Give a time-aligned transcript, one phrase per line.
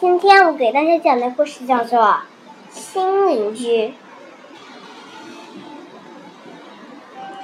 [0.00, 2.00] 今天我给大家讲的故事叫做
[2.70, 3.88] 《新邻居》，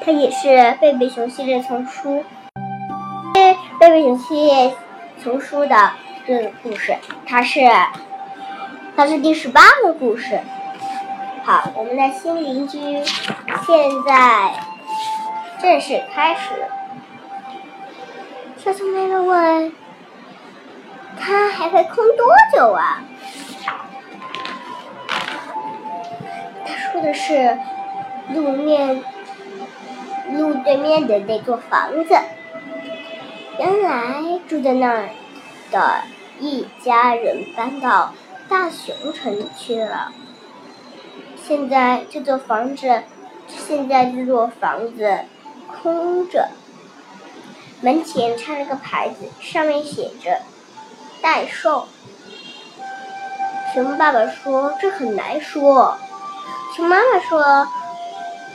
[0.01, 2.25] 它也是贝贝熊系列丛书，
[3.35, 4.75] 贝贝熊系列
[5.23, 5.93] 丛书的
[6.27, 6.97] 这个故事，
[7.27, 7.61] 它是
[8.97, 10.41] 它是第十八个故事。
[11.45, 12.79] 好，我们的新邻居
[13.67, 14.55] 现在
[15.61, 16.53] 正式开始。
[18.57, 19.86] 小熊妹妹问。
[21.19, 23.03] 它还会空多久啊？
[26.65, 27.59] 他说的是
[28.33, 29.03] 路面
[30.33, 32.15] 路对面的那座房子。
[33.59, 35.09] 原来住在那儿
[35.71, 36.03] 的
[36.39, 38.13] 一家人搬到
[38.49, 40.13] 大熊城去了。
[41.43, 43.03] 现在这座房子，
[43.47, 45.21] 现在这座房子
[45.67, 46.51] 空着，
[47.81, 50.43] 门前插了个牌子，上面写着。
[51.23, 51.89] 代售，
[53.75, 55.97] 熊爸爸说这很难说。
[56.75, 57.67] 熊妈妈说，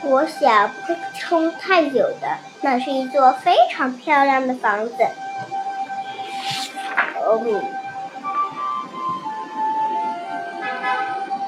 [0.04, 2.38] 我想不会撑太久的。
[2.60, 4.94] 那是一座非常漂亮的房子。
[7.24, 7.40] 哦，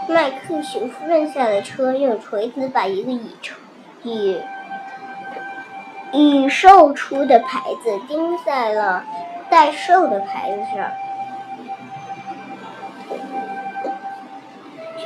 [0.09, 3.55] 麦克熊夫人下了车，用锤子把一个已出
[4.03, 4.41] 已
[6.13, 9.05] 已售出的牌子钉在了
[9.49, 10.91] 待售的牌子上。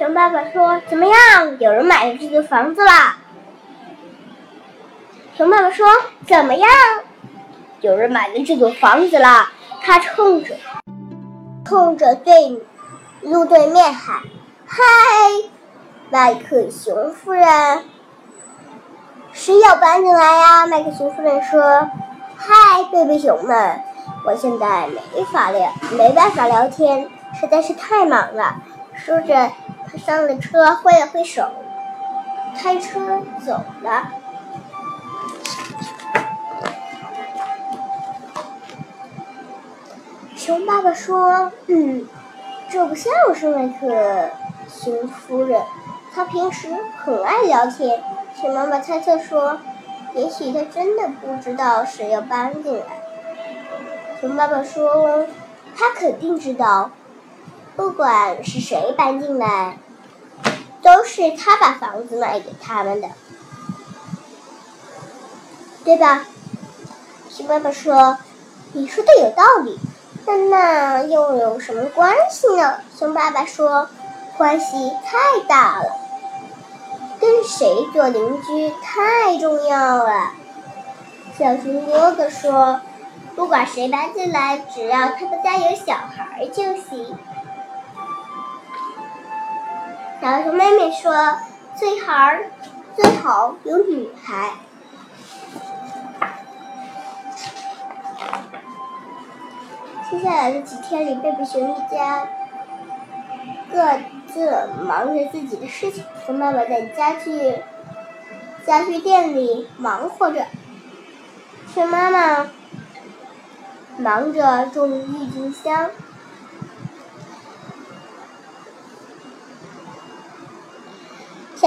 [0.09, 1.59] 熊爸爸说：“怎么样？
[1.59, 3.19] 有人买了这座房子啦？”
[5.37, 5.87] 熊爸爸说
[6.27, 6.71] ：“怎么样？
[7.83, 9.51] 有人买了这座房子了？”
[9.85, 10.57] 他冲着
[11.67, 12.59] 冲着对
[13.21, 14.23] 路对面喊
[14.67, 14.81] ：“嗨，
[16.09, 17.85] 麦克熊夫人，
[19.35, 21.91] 谁要搬进来呀？”麦克熊夫人说
[22.35, 23.83] ：“嗨，贝贝熊们，
[24.25, 28.57] 我现在没法聊，没办法聊天，实在是太忙了。”
[28.97, 29.51] 说着。
[29.91, 31.51] 他上了车，挥了挥手，
[32.57, 34.09] 开车走了。
[40.37, 42.07] 熊爸爸说：“嗯，
[42.71, 44.31] 这不像是麦克
[44.69, 45.61] 熊夫人，
[46.15, 48.03] 他平时很爱聊天。”
[48.41, 49.59] 熊妈妈猜测说
[50.15, 52.85] ：“也许他真的不知道谁要搬进来。”
[54.21, 55.27] 熊爸爸说
[55.77, 56.91] ：“他肯定知道。”
[57.79, 59.79] 不管是谁搬进来，
[60.83, 63.09] 都是他把房子卖给他们的，
[65.85, 66.27] 对吧？
[67.31, 68.19] 熊爸爸说
[68.75, 69.79] ：“你说的有道理，
[70.27, 73.89] 但那又有什么关系呢？”熊爸爸说
[74.37, 75.93] ：“关系太大了，
[77.21, 80.33] 跟谁做邻居太重要了。”
[81.39, 82.81] 小熊哥哥说
[83.37, 87.17] ：“不管谁搬进来，只要他们家有小孩就行。”
[90.21, 91.13] 小熊妹妹说
[91.79, 92.13] ：“最好
[92.97, 94.51] 最好有女孩。”
[100.11, 102.27] 接下来的几天里，贝贝熊一家
[103.71, 106.03] 各自忙着自己的事情。
[106.27, 107.55] 熊爸爸在家具
[108.67, 110.45] 家具店里忙活着，
[111.73, 112.49] 熊妈妈
[113.99, 115.91] 忙着种郁金香。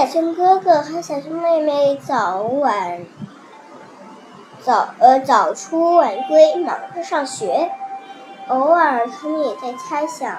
[0.02, 3.02] 小熊哥哥和小熊妹妹早晚
[4.60, 7.70] 早呃早出晚归，忙着上学。
[8.48, 10.36] 偶尔，他们也在猜想，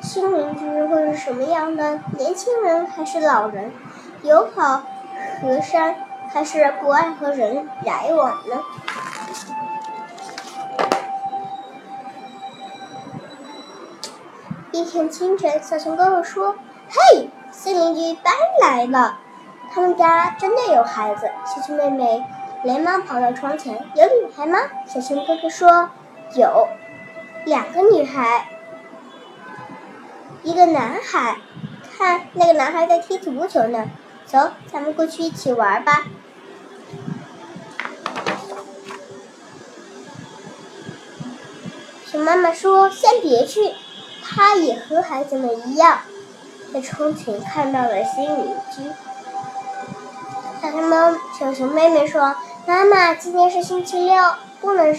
[0.00, 2.00] 新邻居会是什么样的？
[2.16, 3.70] 年轻人还是老人？
[4.22, 4.82] 友好
[5.42, 5.96] 和善
[6.32, 8.62] 还是不爱和人来往呢？
[14.72, 16.54] 一天清晨，小熊哥哥说
[16.88, 17.28] ：“嘿！”
[17.64, 19.18] 新邻居搬来了，
[19.72, 21.30] 他们家真的有孩子。
[21.46, 22.22] 小熊妹妹
[22.62, 25.88] 连忙跑到窗前：“有女孩吗？”小熊哥哥说
[26.36, 26.68] ：“有，
[27.46, 28.50] 两个女孩，
[30.42, 31.38] 一个男孩。
[31.96, 33.88] 看，那个男孩在踢足球呢。
[34.26, 36.04] 走，咱们过去一起玩吧。”
[42.04, 43.72] 熊妈妈说：“先别去，
[44.22, 46.00] 他也和孩子们一样。”
[46.74, 48.82] 在窗前看到了新邻居，
[50.60, 52.34] 小熊猫小熊妹妹说
[52.66, 54.20] ：“妈妈，今天是星期六，
[54.60, 54.92] 不能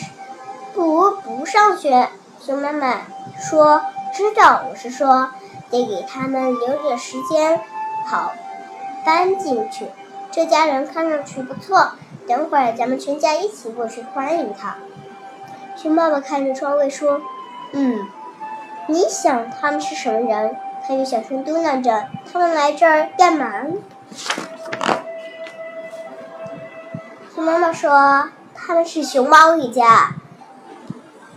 [0.73, 2.07] 不不上学。”
[2.39, 3.01] 熊妈妈
[3.37, 3.81] 说
[4.15, 5.31] ：“知道，我是说
[5.69, 7.59] 得给他们留点时间，
[8.05, 8.31] 好
[9.05, 9.87] 搬进去。
[10.31, 11.91] 这家人看上去不错，
[12.25, 14.77] 等会儿咱们全家一起过去欢迎他。”
[15.75, 17.19] 熊爸爸看着窗外说
[17.73, 18.07] ：“嗯，
[18.87, 20.55] 你想他们是什么人？
[20.87, 23.51] 他又小声嘟囔着：“他们来这儿干嘛？”
[27.33, 30.11] 熊妈妈说：“他们是熊猫一家。”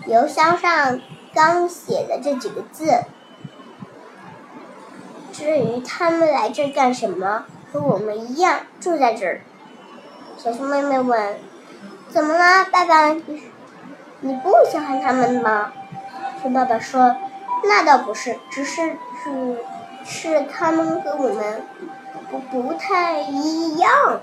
[0.06, 1.00] 邮箱上
[1.34, 3.04] 刚写的这几个字。
[5.32, 9.40] 至于他们来这儿干什么，和我们一样住在这儿。
[10.36, 11.38] 小熊妹妹问
[12.10, 13.16] ：“怎么了，爸爸？
[14.20, 15.72] 你不喜欢他们吗？”
[16.42, 17.16] 熊爸爸说。
[17.64, 19.58] 那倒不是，只是只
[20.04, 21.62] 是他们和我们
[22.30, 24.20] 不不太一样。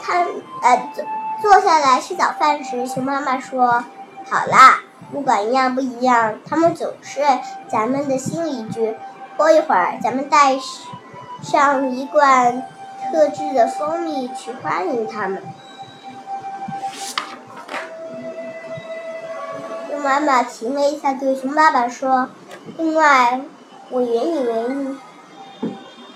[0.00, 0.24] 他
[0.62, 1.04] 呃坐
[1.40, 3.84] 坐下来吃早饭时，熊妈妈说
[4.28, 4.80] ：“好啦，
[5.12, 7.20] 不管一样不一样，他们总是
[7.68, 8.96] 咱们的新邻居。
[9.36, 10.58] 过一会儿，咱们带
[11.42, 12.62] 上一罐
[13.10, 15.42] 特制的蜂蜜去欢迎他们。”
[20.02, 22.28] 妈妈停了一下，对熊爸爸说
[22.76, 23.40] ：“另外，
[23.90, 24.96] 我原以为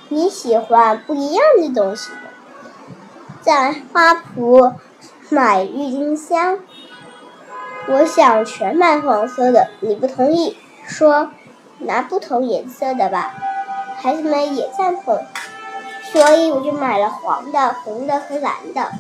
[0.09, 2.11] 你喜欢不一样的东西，
[3.43, 4.75] 在花圃
[5.29, 6.59] 买郁金香，
[7.89, 9.69] 我想全买黄色的。
[9.81, 11.31] 你不同意，说
[11.79, 13.35] 拿不同颜色的吧。
[13.99, 15.21] 孩子们也赞同，
[16.13, 18.91] 所以我就买了黄的、红的和蓝的。”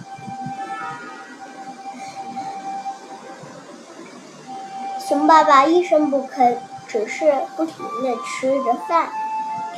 [5.09, 6.57] 熊爸爸一声不吭，
[6.89, 9.09] 只是不停地吃着饭，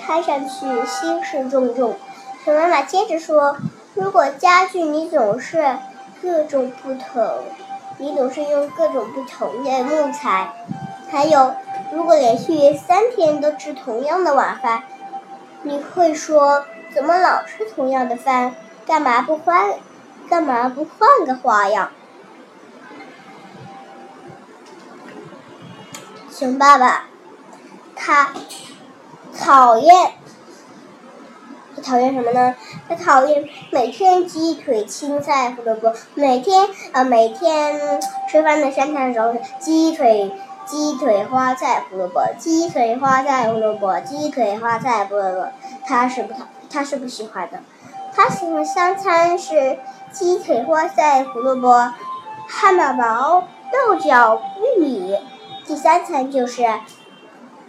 [0.01, 1.97] 看上去心事重重。
[2.43, 3.59] 熊妈妈接着说
[3.93, 5.77] ：“如果家具你总是
[6.23, 7.45] 各种不同，
[7.99, 10.51] 你总是用各种不同的木材，
[11.11, 11.55] 还有
[11.93, 14.85] 如果连续三天都吃同样的晚饭，
[15.61, 16.65] 你会说
[16.95, 18.55] 怎么老吃同样的饭？
[18.87, 19.75] 干嘛不换？
[20.31, 21.91] 干嘛不换个花样？”
[26.39, 27.07] 熊爸爸，
[27.97, 28.31] 他
[29.37, 30.13] 讨厌，
[31.75, 32.55] 他讨厌什么呢？
[32.89, 38.01] 他讨厌每天鸡腿、青菜、胡萝卜，每天呃每天
[38.31, 40.31] 吃饭的三餐时候是鸡腿、
[40.65, 45.49] 鸡腿、花菜、胡萝卜，鸡腿、花菜、胡萝卜，鸡腿、花菜、胡萝卜，
[45.85, 47.59] 他是不讨，他是不喜欢的。
[48.15, 49.81] 他喜欢三餐是
[50.13, 51.93] 鸡腿、花菜、胡萝卜，
[52.47, 54.41] 汉堡包、豆角、
[54.77, 55.19] 玉米。
[55.69, 56.63] 第三层就是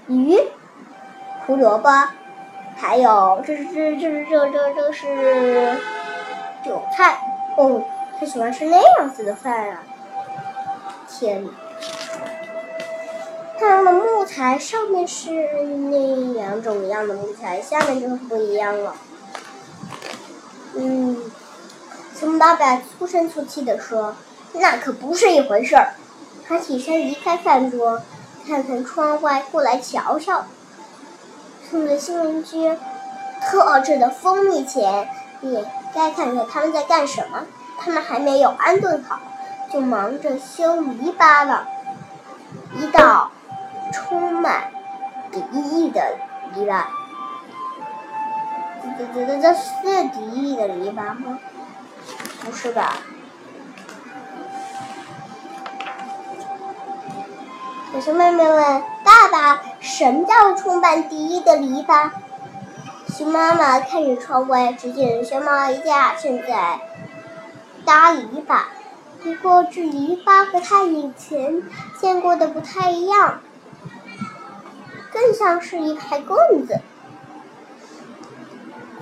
[0.07, 0.40] 鱼、
[1.46, 1.90] 胡萝卜，
[2.78, 5.78] 还有这是这这这这这是
[6.63, 7.19] 韭菜。
[7.57, 7.84] 哦，
[8.18, 9.84] 他喜欢吃那样子的饭啊！
[11.10, 11.50] 天呐，
[13.60, 15.31] 他的木材上面是
[15.66, 18.95] 那两种一样的木材，下面就是不一样了。
[20.75, 21.18] 嗯，
[22.18, 24.16] 熊爸爸粗声粗气地说
[24.56, 25.95] ：“那可不是一回事儿。”
[26.50, 28.01] 他起身离开饭桌，
[28.48, 30.46] 看看窗外，过来瞧瞧。
[31.69, 32.75] 冲着新邻居
[33.40, 35.07] 特制的蜂蜜前，
[35.42, 35.63] 你
[35.94, 37.46] 该看看他们在干什么。
[37.80, 39.19] 他们还没有安顿好，
[39.72, 41.68] 就忙着修篱笆了。
[42.75, 43.30] 一道
[43.94, 44.72] 充满
[45.31, 46.18] 敌意的
[46.56, 46.84] 篱笆。
[48.98, 51.38] 这这这这是敌意的篱笆吗？
[52.44, 52.95] 不是吧？
[57.92, 62.12] 小熊妹妹问爸爸：“什么叫充满敌意的篱笆？”
[63.10, 66.81] 熊妈妈看着窗外，只见熊猫一家正在
[67.86, 68.62] 搭篱笆。
[69.24, 71.64] 不过这篱笆和他以前
[72.00, 73.42] 见过的不太一样，
[75.12, 76.80] 更像是一排棍子。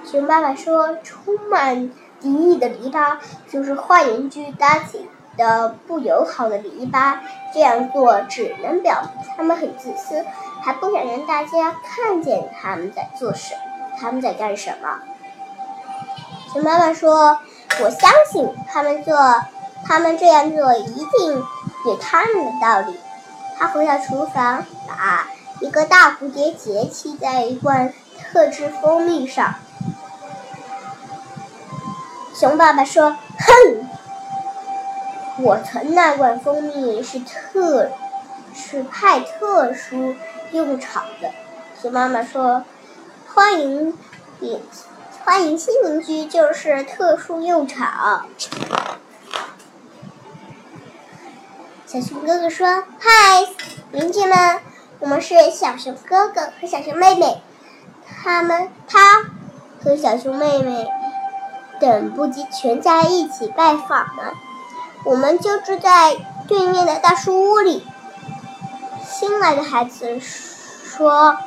[0.05, 1.91] 熊爸爸说：“充满
[2.21, 3.17] 敌意的篱笆
[3.49, 7.19] 就是坏邻居搭起。”的不友好的篱笆，
[7.53, 10.25] 这样做只能表明他们很自私，
[10.61, 13.55] 还不想让大家看见他们在做什，
[13.99, 14.99] 他们在干什么。
[16.51, 17.39] 熊妈妈说
[17.83, 19.15] ：“我相信他们做，
[19.85, 21.43] 他们这样做一定
[21.85, 22.99] 有他们的道理。”
[23.59, 25.27] 他回到厨房，把
[25.61, 29.55] 一个大蝴蝶结系在一罐特制蜂蜜上。
[32.33, 33.87] 熊爸爸说：“哼。”
[35.39, 37.91] 我存那罐蜂蜜是特，
[38.55, 40.15] 是派特殊
[40.51, 41.29] 用场的。
[41.79, 42.63] 熊妈妈说
[43.31, 43.95] ：“欢迎，
[45.23, 48.25] 欢迎新邻居，就是特殊用场。”
[51.85, 53.47] 小熊哥哥说：“嗨，
[53.91, 54.59] 邻居们，
[54.99, 57.43] 我们是小熊哥哥和小熊妹妹，
[58.23, 59.25] 他们他
[59.83, 60.87] 和小熊妹妹
[61.79, 64.31] 等不及全家一起拜访呢。”
[65.07, 66.17] 我们就住在
[66.49, 67.87] 对面的大树屋里。
[69.09, 71.37] 新来的孩子说：“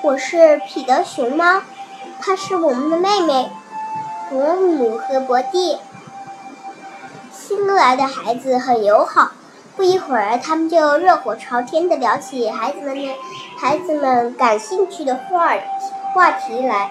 [0.00, 1.60] 我是彼得熊猫，
[2.18, 3.50] 她是我们的妹妹，
[4.30, 5.76] 伯母和伯弟。”
[7.30, 9.32] 新来的孩子很友好，
[9.76, 13.14] 不一会儿，他们就热火朝天的聊起孩子们的
[13.58, 15.52] 孩子们感兴趣的话
[16.14, 16.90] 话题来。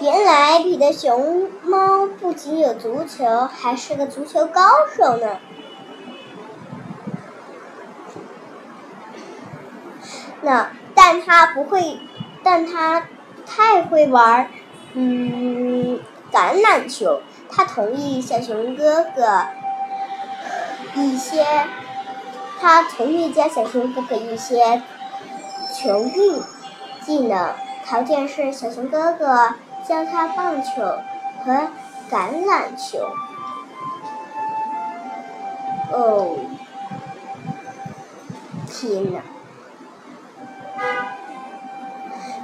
[0.00, 4.62] 原来彼得熊猫不仅有足球，还是个足球高
[4.96, 5.36] 手呢。
[10.40, 12.00] 那但他不会，
[12.42, 13.08] 但他
[13.46, 14.46] 太会玩儿
[14.94, 16.00] 嗯，
[16.32, 17.20] 橄榄球。
[17.50, 19.44] 他同意小熊哥哥
[20.94, 21.44] 一些，
[22.58, 24.80] 他同意教小熊哥哥一些
[25.74, 26.40] 球运
[27.02, 27.52] 技能，
[27.84, 29.56] 条件是小熊哥哥。
[29.90, 30.82] 教他棒球
[31.44, 31.68] 和
[32.08, 33.10] 橄榄球。
[35.90, 36.36] 哦，
[38.68, 39.20] 天哪！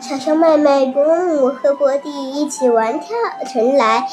[0.01, 4.09] 小熊妹妹伯母和伯弟一起玩跳绳来，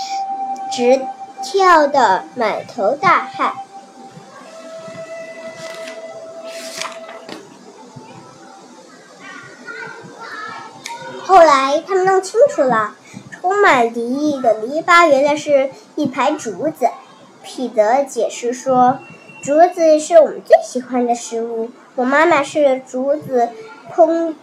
[0.72, 1.02] 直
[1.42, 3.56] 跳得满头大汗。
[11.26, 12.94] 后来他们弄清楚了。
[13.44, 16.88] 充满敌意的篱笆原来是一排竹子。
[17.44, 19.00] 彼得解释说
[19.44, 21.70] ：“竹子是我们最喜欢的食物。
[21.96, 23.50] 我妈妈是竹子
[23.94, 24.34] 烹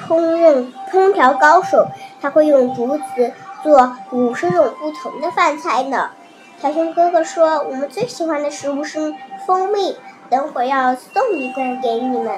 [0.00, 1.88] 烹饪烹调高手，
[2.22, 6.12] 她会用竹子做五十种不同的饭菜呢。”
[6.58, 9.14] 小熊哥哥说：“我们最喜欢的食物是
[9.46, 9.94] 蜂蜜，
[10.30, 12.34] 等会儿要送一罐给你们。”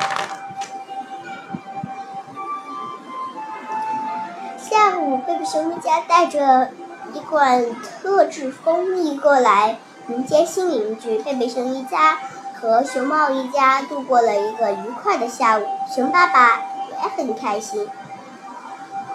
[4.70, 6.70] 下午，贝贝熊一家带着
[7.12, 11.18] 一罐特制蜂蜜过来迎接新邻居。
[11.18, 12.18] 贝贝熊一家
[12.54, 15.66] 和熊猫一家度过了一个愉快的下午。
[15.92, 17.88] 熊爸爸也很开心。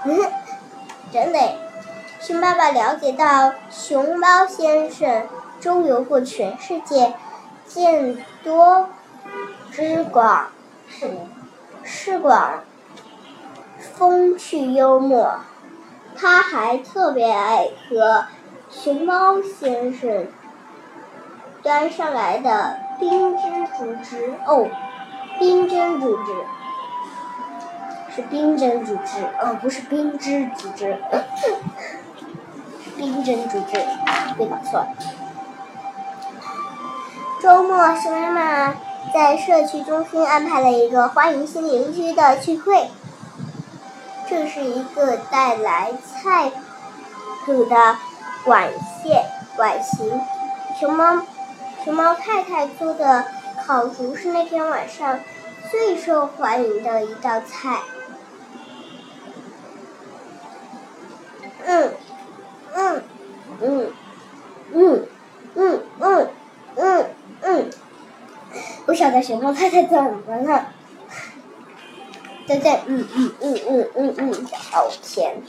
[0.03, 0.19] 嗯，
[1.09, 1.39] 真的，
[2.19, 5.25] 熊爸爸了解到熊猫先生
[5.62, 7.13] 周游过全世界，
[7.65, 8.89] 见多
[9.71, 10.47] 知广，
[11.85, 12.59] 识广。
[13.98, 15.40] 风趣幽默，
[16.18, 18.25] 他还特别爱喝
[18.70, 20.28] 熊猫先生
[21.64, 23.44] 端上来的冰汁
[23.78, 24.34] 煮汁。
[24.46, 24.68] 哦，
[25.40, 26.34] 冰针煮汁。
[28.14, 29.24] 是冰针煮汁。
[29.42, 30.98] 哦，不是冰汁煮汁，
[32.98, 33.78] 冰针煮汁
[34.38, 34.80] 别搞错。
[34.82, 34.88] 了。
[37.42, 38.75] 周末，熊妈妈
[39.14, 42.90] 在社区中心安排了一个欢迎新邻居的聚会。
[44.36, 46.51] 这是一个带来菜
[47.46, 47.96] 谱的
[48.44, 48.70] 管
[49.01, 49.24] 线
[49.56, 50.20] 管型。
[50.77, 51.22] 熊猫
[51.86, 53.24] 熊猫太太做的
[53.65, 55.22] 烤竹是那天晚上
[55.72, 57.80] 最受欢迎的一道菜。
[61.65, 61.94] 嗯
[62.74, 63.04] 嗯
[63.62, 63.94] 嗯
[64.74, 65.08] 嗯
[65.56, 66.30] 嗯嗯
[66.75, 67.06] 嗯
[67.42, 67.70] 嗯，
[68.86, 70.75] 不晓得熊猫太太怎么了。
[72.48, 74.32] 再见，嗯嗯嗯嗯嗯嗯，
[74.74, 75.42] 哦天！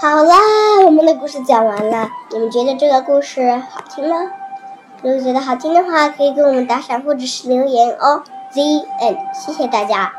[0.00, 0.36] 好啦，
[0.84, 4.16] 我们的故事讲完了，你们觉得这个故事好听吗？
[5.02, 8.22] 如果觉得好听的话，可以给我们打赏或者是留言哦。
[8.50, 8.60] Z
[9.00, 10.12] N，谢谢大家。